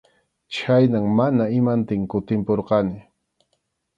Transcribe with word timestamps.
Chhaynam 0.53 1.07
mana 1.19 1.45
imantin 1.59 2.01
kutimpurqani. 2.13 2.97